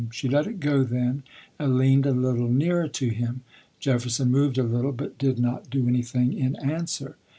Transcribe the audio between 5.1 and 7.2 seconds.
did not do anything in answer.